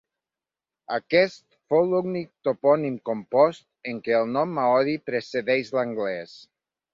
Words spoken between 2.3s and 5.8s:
topònim compost en què el nom maori precedeix